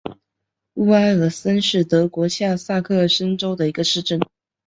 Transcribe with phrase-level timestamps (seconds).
[0.73, 4.19] 乌埃尔森是德国下萨克森州的一个市镇。